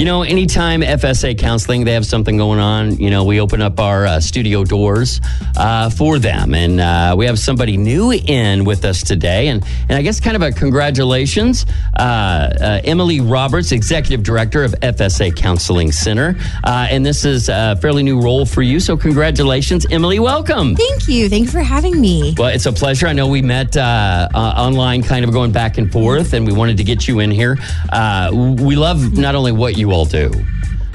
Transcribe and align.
You 0.00 0.06
know, 0.06 0.22
anytime 0.22 0.80
FSA 0.80 1.36
counseling, 1.36 1.84
they 1.84 1.92
have 1.92 2.06
something 2.06 2.38
going 2.38 2.58
on, 2.58 2.96
you 2.96 3.10
know, 3.10 3.24
we 3.24 3.38
open 3.38 3.60
up 3.60 3.78
our 3.78 4.06
uh, 4.06 4.18
studio 4.18 4.64
doors 4.64 5.20
uh, 5.58 5.90
for 5.90 6.18
them. 6.18 6.54
And 6.54 6.80
uh, 6.80 7.14
we 7.18 7.26
have 7.26 7.38
somebody 7.38 7.76
new 7.76 8.10
in 8.10 8.64
with 8.64 8.86
us 8.86 9.02
today. 9.02 9.48
And, 9.48 9.62
and 9.90 9.98
I 9.98 10.00
guess 10.00 10.18
kind 10.18 10.36
of 10.36 10.40
a 10.40 10.52
congratulations, 10.52 11.66
uh, 11.98 12.00
uh, 12.02 12.80
Emily 12.82 13.20
Roberts, 13.20 13.72
Executive 13.72 14.22
Director 14.22 14.64
of 14.64 14.72
FSA 14.72 15.36
Counseling 15.36 15.92
Center. 15.92 16.34
Uh, 16.64 16.86
and 16.88 17.04
this 17.04 17.26
is 17.26 17.50
a 17.50 17.76
fairly 17.76 18.02
new 18.02 18.22
role 18.22 18.46
for 18.46 18.62
you. 18.62 18.80
So, 18.80 18.96
congratulations, 18.96 19.84
Emily. 19.90 20.18
Welcome. 20.18 20.76
Thank 20.76 21.08
you. 21.08 21.28
Thank 21.28 21.44
you 21.44 21.50
for 21.50 21.60
having 21.60 22.00
me. 22.00 22.34
Well, 22.38 22.48
it's 22.48 22.64
a 22.64 22.72
pleasure. 22.72 23.06
I 23.06 23.12
know 23.12 23.28
we 23.28 23.42
met 23.42 23.76
uh, 23.76 24.30
uh, 24.34 24.38
online, 24.38 25.02
kind 25.02 25.26
of 25.26 25.32
going 25.32 25.52
back 25.52 25.76
and 25.76 25.92
forth, 25.92 26.32
and 26.32 26.46
we 26.46 26.54
wanted 26.54 26.78
to 26.78 26.84
get 26.84 27.06
you 27.06 27.20
in 27.20 27.30
here. 27.30 27.58
Uh, 27.92 28.30
we 28.32 28.76
love 28.76 29.18
not 29.18 29.34
only 29.34 29.52
what 29.52 29.76
you 29.76 29.89
all 29.92 30.04
do, 30.04 30.32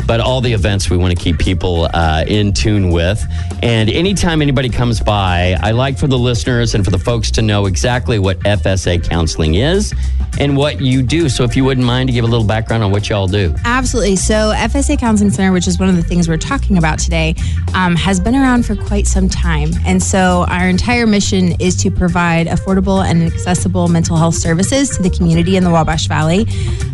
but 0.05 0.19
all 0.19 0.41
the 0.41 0.53
events 0.53 0.89
we 0.89 0.97
want 0.97 1.17
to 1.17 1.21
keep 1.21 1.37
people 1.37 1.89
uh, 1.93 2.23
in 2.27 2.53
tune 2.53 2.91
with. 2.91 3.23
And 3.61 3.89
anytime 3.89 4.41
anybody 4.41 4.69
comes 4.69 4.99
by, 4.99 5.57
I 5.61 5.71
like 5.71 5.97
for 5.97 6.07
the 6.07 6.17
listeners 6.17 6.75
and 6.75 6.83
for 6.83 6.91
the 6.91 6.99
folks 6.99 7.31
to 7.31 7.41
know 7.41 7.65
exactly 7.65 8.19
what 8.19 8.39
FSA 8.39 9.07
counseling 9.07 9.55
is 9.55 9.93
and 10.39 10.57
what 10.57 10.81
you 10.81 11.01
do. 11.01 11.29
So 11.29 11.43
if 11.43 11.55
you 11.55 11.63
wouldn't 11.63 11.85
mind 11.85 12.09
to 12.09 12.13
give 12.13 12.23
a 12.23 12.27
little 12.27 12.45
background 12.45 12.83
on 12.83 12.91
what 12.91 13.09
y'all 13.09 13.27
do. 13.27 13.53
Absolutely. 13.65 14.15
So, 14.15 14.53
FSA 14.55 14.99
Counseling 14.99 15.31
Center, 15.31 15.51
which 15.51 15.67
is 15.67 15.79
one 15.79 15.89
of 15.89 15.95
the 15.95 16.03
things 16.03 16.27
we're 16.27 16.37
talking 16.37 16.77
about 16.77 16.99
today, 16.99 17.35
um, 17.73 17.95
has 17.95 18.19
been 18.19 18.35
around 18.35 18.65
for 18.65 18.75
quite 18.75 19.07
some 19.07 19.29
time. 19.29 19.69
And 19.85 20.01
so, 20.01 20.45
our 20.49 20.67
entire 20.67 21.07
mission 21.07 21.59
is 21.59 21.75
to 21.83 21.91
provide 21.91 22.47
affordable 22.47 23.03
and 23.03 23.23
accessible 23.23 23.87
mental 23.87 24.17
health 24.17 24.35
services 24.35 24.89
to 24.97 25.03
the 25.03 25.09
community 25.09 25.57
in 25.57 25.63
the 25.63 25.71
Wabash 25.71 26.07
Valley. 26.07 26.45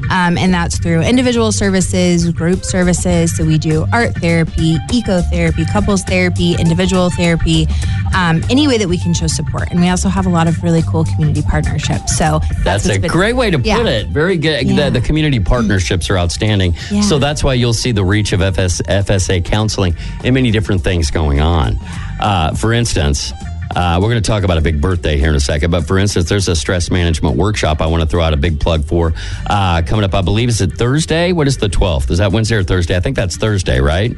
Um, 0.09 0.37
and 0.37 0.53
that's 0.53 0.77
through 0.77 1.01
individual 1.01 1.51
services, 1.51 2.29
group 2.31 2.63
services. 2.63 3.35
So, 3.35 3.45
we 3.45 3.57
do 3.57 3.85
art 3.93 4.15
therapy, 4.15 4.77
eco 4.91 5.21
therapy, 5.21 5.65
couples 5.65 6.03
therapy, 6.03 6.55
individual 6.55 7.09
therapy, 7.09 7.67
um, 8.13 8.43
any 8.49 8.67
way 8.67 8.77
that 8.77 8.87
we 8.89 8.97
can 8.97 9.13
show 9.13 9.27
support. 9.27 9.69
And 9.71 9.79
we 9.81 9.89
also 9.89 10.09
have 10.09 10.25
a 10.25 10.29
lot 10.29 10.47
of 10.47 10.61
really 10.63 10.81
cool 10.83 11.03
community 11.05 11.41
partnerships. 11.41 12.17
So, 12.17 12.39
That's, 12.63 12.85
what's 12.85 12.97
a 12.97 12.99
been- 12.99 13.11
great 13.11 13.33
way 13.35 13.51
to 13.51 13.57
put 13.57 13.65
Yeah. 13.65 13.85
it. 13.85 14.07
Very 14.07 14.37
good. 14.37 14.67
Yeah. 14.67 14.89
The, 14.89 14.99
the 14.99 15.05
community 15.05 15.39
partnerships 15.39 16.09
are 16.09 16.17
outstanding. 16.17 16.75
Yeah. 16.91 17.01
So 17.01 17.19
that's 17.19 17.43
why 17.43 17.53
you'll 17.53 17.73
see 17.73 17.91
the 17.91 18.03
reach 18.05 18.33
of 18.33 18.41
FS, 18.41 18.81
FSA 18.81 19.43
counseling 19.45 19.95
and 20.23 20.33
many 20.33 20.51
different 20.51 20.81
things 20.83 21.11
going 21.11 21.39
on. 21.41 21.77
Uh, 22.19 22.53
for 22.55 22.73
instance, 22.73 23.31
uh, 23.75 23.97
we're 24.01 24.09
going 24.09 24.21
to 24.21 24.27
talk 24.27 24.43
about 24.43 24.57
a 24.57 24.61
big 24.61 24.81
birthday 24.81 25.17
here 25.17 25.29
in 25.29 25.35
a 25.35 25.39
second. 25.39 25.71
But 25.71 25.87
for 25.87 25.97
instance, 25.97 26.27
there's 26.27 26.49
a 26.49 26.55
stress 26.55 26.91
management 26.91 27.37
workshop 27.37 27.79
I 27.81 27.85
want 27.87 28.01
to 28.03 28.07
throw 28.09 28.21
out 28.21 28.33
a 28.33 28.37
big 28.37 28.59
plug 28.59 28.83
for 28.83 29.13
uh, 29.49 29.81
coming 29.85 30.03
up. 30.03 30.13
I 30.13 30.21
believe 30.21 30.49
is 30.49 30.59
it 30.59 30.73
Thursday? 30.73 31.31
What 31.31 31.47
is 31.47 31.57
the 31.57 31.69
12th? 31.69 32.11
Is 32.11 32.17
that 32.17 32.31
Wednesday 32.33 32.57
or 32.57 32.63
Thursday? 32.63 32.97
I 32.97 32.99
think 32.99 33.15
that's 33.15 33.37
Thursday, 33.37 33.79
right? 33.79 34.11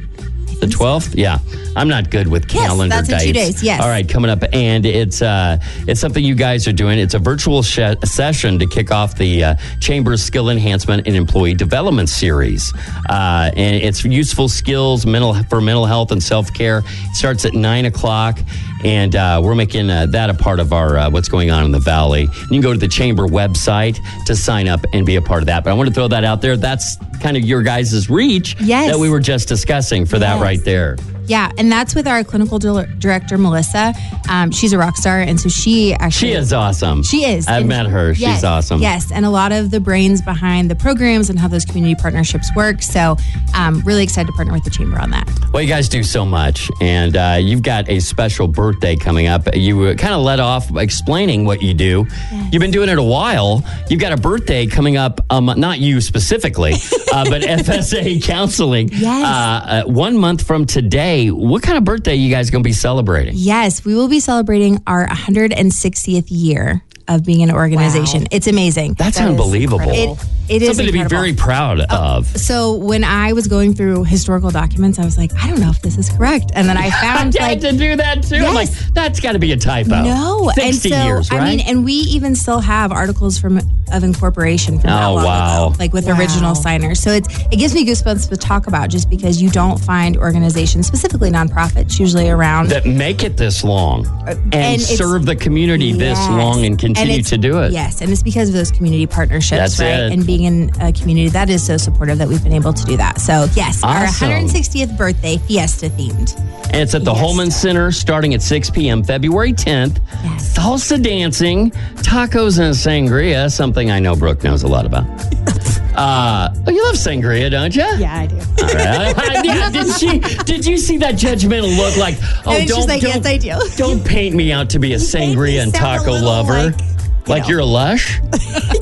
The 0.60 0.66
12th? 0.66 1.14
Yeah. 1.16 1.38
I'm 1.76 1.88
not 1.88 2.08
good 2.10 2.28
with 2.28 2.44
Yes, 2.54 2.66
calendar 2.68 2.94
that's 2.94 3.08
in 3.08 3.14
dates. 3.14 3.24
two 3.26 3.32
days, 3.32 3.62
yes. 3.62 3.82
All 3.82 3.88
right, 3.88 4.08
coming 4.08 4.30
up, 4.30 4.44
and 4.52 4.86
it's 4.86 5.20
uh, 5.22 5.58
it's 5.88 6.00
something 6.00 6.24
you 6.24 6.36
guys 6.36 6.68
are 6.68 6.72
doing. 6.72 6.98
It's 7.00 7.14
a 7.14 7.18
virtual 7.18 7.62
sh- 7.64 7.80
session 8.04 8.60
to 8.60 8.66
kick 8.66 8.92
off 8.92 9.16
the 9.18 9.42
uh, 9.42 9.54
Chamber's 9.80 10.22
Skill 10.22 10.50
Enhancement 10.50 11.04
and 11.08 11.16
Employee 11.16 11.54
Development 11.54 12.08
Series, 12.08 12.72
uh, 13.08 13.50
and 13.56 13.74
it's 13.76 14.04
useful 14.04 14.48
skills 14.48 15.04
mental 15.04 15.34
for 15.50 15.60
mental 15.60 15.84
health 15.86 16.12
and 16.12 16.22
self 16.22 16.52
care. 16.54 16.82
It 16.86 17.16
starts 17.16 17.44
at 17.44 17.54
nine 17.54 17.86
o'clock, 17.86 18.38
and 18.82 19.14
uh, 19.16 19.40
we're 19.42 19.54
making 19.54 19.88
uh, 19.90 20.06
that 20.06 20.30
a 20.30 20.34
part 20.34 20.58
of 20.60 20.72
our 20.72 20.98
uh, 20.98 21.10
what's 21.10 21.28
going 21.28 21.50
on 21.50 21.64
in 21.64 21.70
the 21.70 21.78
valley. 21.78 22.22
You 22.22 22.48
can 22.48 22.60
go 22.60 22.72
to 22.72 22.78
the 22.78 22.88
Chamber 22.88 23.26
website 23.26 23.98
to 24.26 24.34
sign 24.34 24.68
up 24.68 24.80
and 24.92 25.06
be 25.06 25.16
a 25.16 25.22
part 25.22 25.42
of 25.42 25.46
that. 25.46 25.64
But 25.64 25.70
I 25.70 25.74
want 25.74 25.88
to 25.88 25.94
throw 25.94 26.08
that 26.08 26.24
out 26.24 26.42
there. 26.42 26.56
That's 26.56 26.96
kind 27.20 27.36
of 27.36 27.44
your 27.44 27.62
guys' 27.62 28.10
reach 28.10 28.56
Yes. 28.60 28.90
that 28.92 28.98
we 28.98 29.08
were 29.08 29.20
just 29.20 29.48
discussing 29.48 30.04
for 30.06 30.18
that 30.18 30.40
right 30.40 30.62
there. 30.64 30.96
Yeah, 31.26 31.50
and 31.58 31.70
that's 31.72 31.94
with 31.94 32.06
our 32.06 32.22
clinical 32.24 32.58
dir- 32.58 32.86
director, 32.98 33.38
Melissa. 33.38 33.94
Um, 34.28 34.50
she's 34.50 34.72
a 34.72 34.78
rock 34.78 34.96
star, 34.96 35.20
and 35.20 35.40
so 35.40 35.48
she 35.48 35.94
actually 35.94 36.28
She 36.28 36.34
is 36.34 36.52
awesome. 36.52 37.02
She 37.02 37.24
is. 37.24 37.46
I've 37.48 37.60
And- 37.60 37.68
met 37.68 37.86
her. 37.86 38.14
She's 38.14 38.22
yes, 38.22 38.44
awesome. 38.44 38.80
Yes, 38.80 39.10
and 39.12 39.24
a 39.24 39.30
lot 39.30 39.52
of 39.52 39.70
the 39.70 39.80
brains 39.80 40.20
behind 40.22 40.70
the 40.70 40.74
programs 40.76 41.30
and 41.30 41.38
how 41.38 41.48
those 41.48 41.64
community 41.64 41.94
partnerships 41.94 42.50
work. 42.54 42.82
So, 42.82 43.16
um, 43.54 43.82
really 43.84 44.02
excited 44.02 44.26
to 44.28 44.32
partner 44.32 44.52
with 44.52 44.64
the 44.64 44.70
chamber 44.70 44.98
on 44.98 45.10
that. 45.10 45.28
Well, 45.52 45.62
you 45.62 45.68
guys 45.68 45.88
do 45.88 46.02
so 46.02 46.24
much, 46.24 46.70
and 46.80 47.16
uh, 47.16 47.36
you've 47.40 47.62
got 47.62 47.88
a 47.88 48.00
special 48.00 48.48
birthday 48.48 48.96
coming 48.96 49.26
up. 49.26 49.48
You 49.54 49.94
kind 49.96 50.14
of 50.14 50.22
let 50.22 50.40
off 50.40 50.74
explaining 50.76 51.44
what 51.44 51.62
you 51.62 51.74
do. 51.74 52.06
You've 52.52 52.60
been 52.60 52.70
doing 52.70 52.88
it 52.88 52.98
a 52.98 53.02
while. 53.02 53.64
You've 53.88 54.00
got 54.00 54.12
a 54.12 54.16
birthday 54.16 54.66
coming 54.66 54.96
up, 54.96 55.20
um, 55.30 55.46
not 55.56 55.78
you 55.80 56.00
specifically, 56.00 56.72
uh, 57.12 57.24
but 57.30 57.42
FSA 57.42 58.22
Counseling. 58.22 58.88
Yes. 58.92 59.24
Uh, 59.24 59.82
uh, 59.86 59.90
one 59.90 60.16
month 60.18 60.46
from 60.46 60.64
today, 60.66 61.13
what 61.22 61.62
kind 61.62 61.78
of 61.78 61.84
birthday 61.84 62.14
you 62.14 62.30
guys 62.30 62.50
going 62.50 62.62
to 62.62 62.68
be 62.68 62.72
celebrating? 62.72 63.34
Yes, 63.36 63.84
we 63.84 63.94
will 63.94 64.08
be 64.08 64.20
celebrating 64.20 64.82
our 64.86 65.06
160th 65.06 66.26
year 66.28 66.82
of 67.06 67.24
being 67.24 67.42
an 67.42 67.50
organization. 67.50 68.26
It's 68.30 68.46
amazing. 68.46 68.94
That's 68.94 69.18
That 69.18 69.24
is 69.24 69.30
unbelievable. 69.30 69.80
incredible. 69.80 70.18
It, 70.48 70.56
it 70.56 70.62
is 70.62 70.68
Something 70.68 70.86
to 70.86 70.92
be 70.92 71.04
very 71.04 71.34
proud 71.34 71.80
uh, 71.80 71.86
of. 71.90 72.26
So 72.26 72.74
when 72.74 73.04
I 73.04 73.32
was 73.32 73.46
going 73.46 73.74
through 73.74 74.04
historical 74.04 74.50
documents, 74.50 74.98
I 74.98 75.04
was 75.04 75.16
like, 75.18 75.30
I 75.36 75.48
don't 75.48 75.60
know 75.60 75.70
if 75.70 75.80
this 75.82 75.96
is 75.98 76.08
correct, 76.10 76.50
and 76.54 76.68
then 76.68 76.76
I 76.76 76.90
found 77.02 77.04
I 77.04 77.14
found 77.16 77.34
had 77.34 77.40
like 77.40 77.60
to 77.60 77.72
do 77.78 77.96
that 77.96 78.22
too. 78.22 78.36
I'm 78.36 78.54
like, 78.54 78.70
that's 78.92 79.20
got 79.20 79.32
to 79.32 79.38
be 79.38 79.52
a 79.52 79.56
typo. 79.56 80.02
No, 80.02 80.50
60 80.54 80.62
and 80.62 80.74
so 80.76 81.04
years, 81.04 81.30
right? 81.30 81.40
I 81.40 81.44
mean, 81.56 81.60
and 81.60 81.84
we 81.84 81.92
even 81.92 82.34
still 82.34 82.60
have 82.60 82.90
articles 82.92 83.38
from 83.38 83.60
of 83.92 84.02
incorporation 84.04 84.78
from 84.78 84.90
that 84.90 85.04
Oh, 85.04 85.14
long 85.14 85.24
wow. 85.24 85.66
ago, 85.68 85.76
like 85.78 85.92
with 85.92 86.06
Wow. 86.06 86.18
original 86.18 86.54
signers. 86.54 87.00
So 87.00 87.10
it's 87.10 87.28
it 87.50 87.56
gives 87.58 87.74
me 87.74 87.84
goosebumps 87.86 88.28
to 88.30 88.36
talk 88.36 88.66
about 88.66 88.88
just 88.90 89.10
because 89.10 89.40
you 89.42 89.50
don't 89.50 89.78
find 89.78 90.16
organizations, 90.16 90.86
specifically 90.86 91.30
nonprofits, 91.30 91.98
usually 91.98 92.28
around. 92.30 92.68
that 92.70 92.86
make 92.86 93.22
it 93.22 93.36
this 93.36 93.62
long 93.64 94.06
uh, 94.06 94.34
and, 94.52 94.54
and 94.54 94.80
serve 94.80 95.26
the 95.26 95.36
community 95.36 95.92
this 95.92 96.18
long 96.28 96.64
and 96.64 96.78
continue 96.78 97.14
it's- 97.14 97.30
to 97.30 97.38
do 97.38 97.58
it. 97.62 97.72
Yes, 97.72 98.00
and 98.00 98.10
it's 98.10 98.22
because 98.22 98.48
of 98.48 98.54
those 98.54 98.70
community 98.70 99.06
partnerships, 99.06 99.76
That's 99.76 99.80
right? 99.80 100.00
it. 100.06 100.12
And 100.12 100.26
being 100.26 100.44
in 100.44 100.70
a 100.80 100.92
community 100.92 101.28
that 101.30 101.50
is 101.50 101.62
so 101.64 101.76
supportive 101.76 102.18
that 102.18 102.28
we've 102.28 102.42
been 102.42 102.52
able 102.52 102.72
to 102.72 102.84
do 102.84 102.96
that. 102.96 103.20
So 103.20 103.46
yes, 103.54 103.82
our 103.84 104.06
160th 104.06 104.96
birthday 104.96 105.38
fiesta 105.38 105.88
themed. 105.90 106.38
And 106.66 106.76
it's 106.82 106.94
at 106.94 107.04
the 107.04 107.12
Yes. 107.12 107.20
Hulman 107.20 107.50
Center 107.50 107.92
starting 107.92 108.34
at 108.34 108.42
6 108.42 108.70
p.m. 108.70 109.04
February 109.04 109.52
10th. 109.52 110.00
Yes. 110.24 110.56
Salsa 110.56 111.00
dancing, 111.00 111.70
tacos, 111.96 112.58
and 112.58 112.74
sangria, 112.74 113.50
something 113.52 113.73
I 113.76 113.98
know 113.98 114.14
Brooke 114.14 114.42
knows 114.44 114.62
a 114.62 114.68
lot 114.68 114.86
about. 114.86 115.04
Uh, 115.96 116.52
oh, 116.66 116.72
you 116.72 116.84
love 116.84 116.96
sangria, 116.96 117.48
don't 117.48 117.72
you? 117.72 117.82
Yeah, 117.82 118.16
I 118.18 118.26
do. 118.26 118.34
All 118.36 118.66
right. 118.66 119.44
yeah, 119.44 119.70
did 119.70 119.92
she? 119.94 120.18
Did 120.42 120.66
you 120.66 120.76
see 120.76 120.96
that 120.96 121.14
judgmental 121.14 121.76
look? 121.76 121.96
Like, 121.96 122.16
oh, 122.44 122.56
And 122.56 122.66
don't, 122.68 122.78
she's 122.78 122.88
like, 122.88 123.00
don't, 123.00 123.24
"Yes, 123.24 123.26
I 123.26 123.36
do." 123.36 123.76
Don't 123.76 124.04
paint 124.04 124.34
me 124.34 124.50
out 124.50 124.70
to 124.70 124.80
be 124.80 124.94
a 124.94 124.96
sangria 124.96 125.62
and 125.62 125.72
taco 125.72 126.10
lover. 126.10 126.52
like, 126.72 127.28
Like, 127.28 127.42
know. 127.44 127.48
you're 127.48 127.60
a 127.60 127.64
lush. 127.64 128.20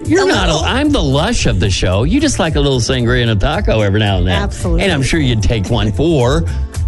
You're 0.06 0.26
not. 0.26 0.48
A, 0.48 0.66
I'm 0.66 0.88
the 0.91 1.02
lush 1.02 1.44
of 1.44 1.60
the 1.60 1.69
show. 1.69 2.04
You 2.04 2.19
just 2.19 2.38
like 2.38 2.54
a 2.56 2.60
little 2.60 2.81
sangria 2.81 3.20
and 3.20 3.31
a 3.31 3.36
taco 3.36 3.82
every 3.82 4.00
now 4.00 4.16
and 4.16 4.26
then. 4.26 4.42
Absolutely. 4.42 4.84
And 4.84 4.91
I'm 4.91 5.02
sure 5.02 5.20
you'd 5.20 5.42
take 5.42 5.69
one 5.69 5.92
for 5.92 6.44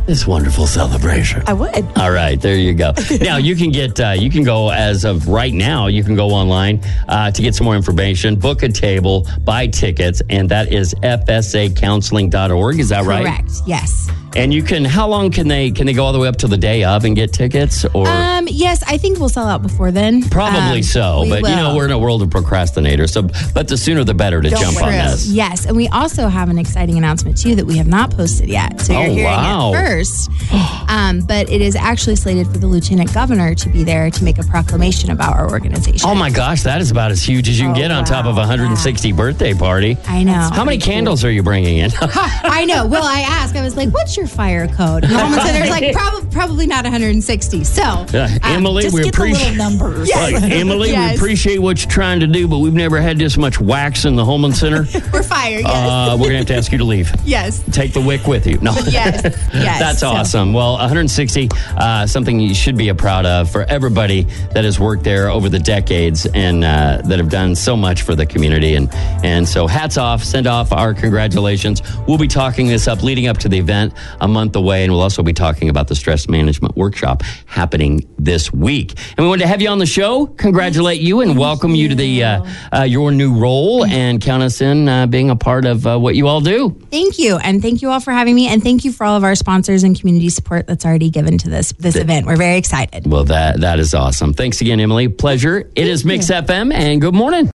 this 0.07 0.27
wonderful 0.27 0.67
celebration. 0.67 1.43
I 1.47 1.53
would. 1.53 1.85
All 1.97 2.11
right, 2.11 2.41
there 2.41 2.57
you 2.57 2.75
go. 2.75 2.93
now 3.21 3.37
you 3.37 3.57
can 3.57 3.71
get 3.71 3.99
uh, 4.01 4.11
you 4.11 4.31
can 4.31 4.43
go 4.43 4.71
as 4.71 5.05
of 5.05 5.29
right 5.29 5.53
now. 5.53 5.87
You 5.87 6.05
can 6.05 6.15
go 6.15 6.29
online 6.29 6.81
uh, 7.09 7.31
to 7.31 7.43
get 7.43 7.55
some 7.55 7.65
more 7.65 7.77
information, 7.77 8.37
book 8.37 8.63
a 8.63 8.69
table, 8.69 9.27
buy 9.45 9.67
tickets, 9.67 10.23
and 10.31 10.49
that 10.51 10.73
is 10.73 10.95
fsacounseling.org. 10.95 12.79
Is 12.79 12.89
that 12.91 13.05
right? 13.05 13.25
Correct. 13.25 13.51
Yes. 13.67 14.11
And 14.37 14.53
you 14.53 14.63
can. 14.63 14.85
How 14.85 15.07
long 15.09 15.31
can 15.31 15.47
they 15.49 15.71
can 15.71 15.87
they 15.87 15.93
go 15.93 16.05
all 16.05 16.13
the 16.13 16.19
way 16.19 16.29
up 16.29 16.37
to 16.39 16.49
the 16.49 16.57
day 16.57 16.83
of 16.85 17.05
and 17.05 17.15
get 17.15 17.33
tickets? 17.33 17.85
Or 17.95 18.07
Um. 18.09 18.49
Yes, 18.51 18.83
I 18.87 18.99
think 18.99 19.19
we'll 19.19 19.29
sell 19.29 19.47
out 19.47 19.63
before 19.63 19.91
then. 19.91 20.23
probably 20.29 20.79
Um, 20.79 20.83
so, 20.83 21.25
but 21.29 21.41
you 21.49 21.57
know 21.57 21.75
we're 21.77 21.85
in 21.87 21.91
a 21.93 21.99
world 21.99 22.21
of 22.23 22.29
procrastinators. 22.31 23.11
So, 23.11 23.23
but 23.55 23.69
the 23.69 23.77
sooner 23.77 24.05
the 24.05 24.13
better 24.15 24.43
to 24.43 24.51
Don't 24.51 24.61
jump 24.61 24.83
on 24.83 24.91
this. 24.93 25.27
Yes, 25.29 25.67
and 25.67 25.77
we 25.77 25.89
also 25.89 26.29
have 26.29 26.49
an 26.51 26.59
exciting 26.59 26.99
announcement 26.99 27.37
too 27.41 27.55
that 27.55 27.65
we 27.65 27.77
have 27.79 27.87
not 27.87 28.11
posted 28.11 28.49
yet. 28.49 28.81
So 28.81 28.93
you're 28.93 29.03
Oh, 29.03 29.15
hearing 29.15 29.25
wow. 29.25 29.73
it 29.73 29.77
first. 29.77 30.31
um, 30.89 31.21
but 31.21 31.49
it 31.51 31.61
is 31.61 31.77
actually 31.77 32.17
slated 32.17 32.47
for 32.49 32.59
the 32.59 32.67
lieutenant 32.67 33.13
governor 33.15 33.55
to 33.55 33.69
be 33.69 33.85
there 33.85 34.11
to 34.11 34.25
make 34.25 34.39
a 34.39 34.45
proclamation 34.45 35.11
about 35.11 35.35
our 35.37 35.51
organization. 35.51 36.01
Oh 36.09 36.15
my 36.15 36.31
gosh, 36.31 36.63
that 36.63 36.81
is 36.81 36.91
about 36.91 37.11
as 37.11 37.23
huge 37.23 37.49
as 37.49 37.59
you 37.59 37.67
can 37.67 37.73
Oh, 37.77 37.79
get 37.79 37.91
on 37.91 38.05
top 38.05 38.27
of 38.27 38.37
a 38.37 38.41
160 38.41 39.13
birthday 39.13 39.55
party. 39.55 39.97
I 40.07 40.23
know. 40.23 40.33
How 40.53 40.65
many 40.65 40.79
candles 40.79 41.25
are 41.25 41.31
you 41.31 41.43
bringing 41.43 41.79
in? 41.79 41.91
I 42.01 42.65
know. 42.67 42.87
Well, 42.87 43.05
I 43.05 43.21
asked. 43.21 43.57
I 43.57 43.63
was 43.63 43.77
like, 43.77 43.91
"What's 43.91 44.17
your 44.17 44.24
fire 44.27 44.67
code? 44.69 45.05
And 45.05 45.13
the 45.13 45.19
Hulman 45.19 45.41
Center's 45.41 45.71
like, 45.71 45.93
probably, 45.97 46.31
probably 46.31 46.67
not 46.67 46.85
160. 46.85 47.65
So, 47.65 47.83
Uh, 47.83 48.29
Emily, 48.43 48.83
Just 48.85 48.95
we 48.95 49.09
appreciate 49.09 49.57
little 49.57 49.71
numbers. 49.71 50.11
like, 50.11 50.35
Emily, 50.43 50.91
Yes. 50.91 51.13
we 51.13 51.17
appreciate 51.17 51.59
what 51.59 51.83
you're 51.83 51.91
trying 51.91 52.21
to 52.21 52.27
do, 52.27 52.47
but 52.49 52.59
we've 52.59 52.73
never 52.75 53.01
had 53.01 53.19
this 53.19 53.37
much 53.37 53.61
wax 53.61 54.05
in 54.05 54.17
the 54.17 54.25
Hulman 54.25 54.53
Center. 54.53 54.87
we're 55.13 55.23
fire. 55.23 55.59
Yes. 55.61 55.67
uh, 55.67 56.17
we're 56.19 56.27
gonna 56.27 56.39
have 56.39 56.47
to 56.47 56.57
ask 56.57 56.73
you 56.73 56.79
to 56.79 56.85
leave. 56.85 57.13
yes. 57.25 57.63
Take 57.73 57.93
the 57.93 58.01
wick 58.01 58.27
with 58.27 58.47
you. 58.47 58.59
No. 58.61 58.73
Yes. 58.87 59.23
Yes. 59.53 59.79
That's 59.81 59.99
So- 60.01 60.09
awesome. 60.09 60.53
Well, 60.53 60.73
160, 60.75 61.49
uh, 61.77 62.07
something 62.07 62.39
you 62.41 62.55
should 62.55 62.77
be 62.77 62.89
a 62.89 62.95
proud 62.95 63.27
of 63.27 63.51
for 63.51 63.63
everybody 63.65 64.23
that 64.53 64.65
has 64.65 64.79
worked 64.79 65.05
there 65.05 65.29
over 65.31 65.49
the 65.49 65.59
decades 65.59 66.27
and 66.27 66.65
uh, 66.65 67.01
that 67.05 67.19
have 67.19 67.29
done 67.31 67.55
so 67.55 67.77
much 67.77 68.03
for 68.03 68.15
the 68.15 68.27
community. 68.27 68.75
And 68.75 68.89
and 69.25 69.49
so 69.49 69.67
hats 69.67 69.97
off, 69.99 70.23
send 70.23 70.47
off 70.47 70.73
our 70.73 70.95
congratulations. 70.95 71.83
We'll 72.07 72.19
be 72.19 72.29
talking 72.29 72.67
this 72.69 72.87
up 72.89 73.03
leading 73.03 73.27
up 73.27 73.39
to 73.39 73.49
the 73.49 73.59
event 73.59 73.95
a 74.21 74.29
month 74.29 74.57
away, 74.57 74.85
and 74.85 74.93
we'll 74.93 75.03
also 75.03 75.23
be 75.23 75.33
talking 75.33 75.69
about 75.69 75.89
the 75.89 75.95
stress 75.95 76.29
management 76.29 76.77
workshop 76.77 77.23
happening 77.47 78.09
this 78.19 78.53
week. 78.53 78.95
And 79.17 79.25
we 79.25 79.29
wanted 79.29 79.43
to 79.43 79.49
have 79.49 79.63
you 79.63 79.69
on 79.69 79.79
the 79.79 79.87
show, 79.87 80.27
congratulate 80.27 81.01
you, 81.01 81.21
and 81.21 81.39
welcome 81.39 81.75
you. 81.75 81.89
to 81.89 81.95
the 81.95 82.25
uh, 82.25 82.45
uh, 82.73 82.83
your 82.83 83.11
new 83.13 83.39
role, 83.39 83.85
and 83.85 84.21
count 84.21 84.43
us 84.43 84.61
in 84.61 84.89
uh, 84.89 85.07
being 85.07 85.31
a 85.31 85.37
part 85.37 85.65
of 85.65 85.87
uh, 85.87 85.99
what 85.99 86.15
you 86.15 86.27
all 86.27 86.41
do. 86.41 86.71
Thank 86.91 87.19
you. 87.19 87.37
And 87.37 87.61
thank 87.61 87.83
you 87.83 87.91
all 87.91 88.01
for 88.01 88.13
having 88.13 88.35
me. 88.35 88.49
And 88.49 88.63
thank 88.63 88.85
you 88.85 88.93
for 88.93 89.05
all 89.05 89.17
of 89.17 89.25
our 89.25 89.35
sponsors 89.35 89.83
and 89.83 89.99
community 89.99 90.29
support 90.29 90.67
that's 90.67 90.85
already 90.85 91.11
given 91.11 91.39
to 91.39 91.49
this 91.51 91.73
this 91.73 91.97
event. 91.97 92.27
We're 92.27 92.37
very 92.37 92.57
excited. 92.57 93.07
Well, 93.07 93.25
that 93.25 93.61
that 93.61 93.79
is 93.79 93.95
awesome. 93.95 94.33
Thanks 94.33 94.61
again, 94.61 94.81
Emily. 94.81 95.09
Pleasure. 95.09 95.71
It 95.75 95.87
is 95.87 96.05
Mix 96.05 96.27
FM, 96.27 96.73
and 96.73 97.01
good 97.01 97.15
morning. 97.15 97.51